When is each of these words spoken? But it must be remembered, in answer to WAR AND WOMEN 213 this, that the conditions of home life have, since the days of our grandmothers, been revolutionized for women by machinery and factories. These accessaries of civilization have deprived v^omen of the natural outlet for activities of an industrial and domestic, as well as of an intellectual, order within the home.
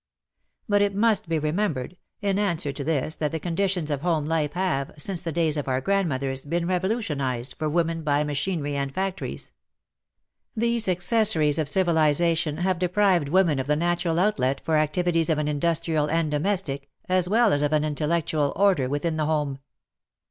But 0.67 0.81
it 0.81 0.95
must 0.95 1.29
be 1.29 1.37
remembered, 1.37 1.95
in 2.23 2.39
answer 2.39 2.73
to 2.73 2.83
WAR 2.83 2.89
AND 2.91 3.01
WOMEN 3.01 3.09
213 3.11 3.11
this, 3.11 3.15
that 3.17 3.31
the 3.31 3.39
conditions 3.39 3.91
of 3.91 4.01
home 4.01 4.25
life 4.25 4.53
have, 4.53 4.89
since 4.97 5.21
the 5.21 5.31
days 5.31 5.57
of 5.57 5.67
our 5.67 5.79
grandmothers, 5.79 6.43
been 6.43 6.65
revolutionized 6.65 7.53
for 7.59 7.69
women 7.69 8.01
by 8.01 8.23
machinery 8.23 8.75
and 8.75 8.91
factories. 8.95 9.51
These 10.55 10.87
accessaries 10.87 11.59
of 11.59 11.69
civilization 11.69 12.57
have 12.57 12.79
deprived 12.79 13.27
v^omen 13.27 13.59
of 13.59 13.67
the 13.67 13.75
natural 13.75 14.17
outlet 14.19 14.59
for 14.61 14.75
activities 14.75 15.29
of 15.29 15.37
an 15.37 15.47
industrial 15.47 16.09
and 16.09 16.31
domestic, 16.31 16.89
as 17.07 17.29
well 17.29 17.53
as 17.53 17.61
of 17.61 17.71
an 17.71 17.83
intellectual, 17.85 18.53
order 18.55 18.89
within 18.89 19.17
the 19.17 19.27
home. 19.27 19.59